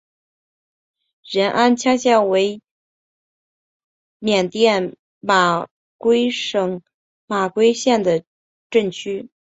[1.29, 2.63] 仁安羌镇为
[4.17, 5.67] 缅甸马
[5.99, 6.81] 圭省
[7.27, 8.23] 马圭县的
[8.71, 9.29] 镇区。